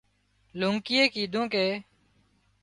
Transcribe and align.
لونڪيئي 0.59 1.05
ڪيڌون 1.13 1.45
ڪي 1.53 1.67